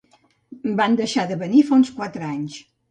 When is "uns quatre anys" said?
1.81-2.61